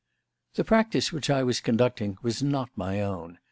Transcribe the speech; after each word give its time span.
The 0.55 0.63
practice 0.63 1.13
which 1.13 1.29
I 1.29 1.43
was 1.43 1.59
conducting 1.61 2.17
was 2.23 2.41
not 2.41 2.71
my 2.75 3.01
own. 3.01 3.37